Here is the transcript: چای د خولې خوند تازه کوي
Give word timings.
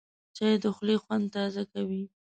چای 0.35 0.53
د 0.63 0.65
خولې 0.75 0.95
خوند 1.03 1.25
تازه 1.35 1.63
کوي 1.73 2.03